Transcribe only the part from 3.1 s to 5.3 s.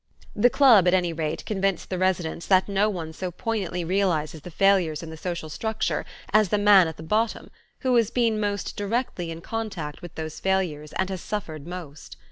so poignantly realizes the failures in the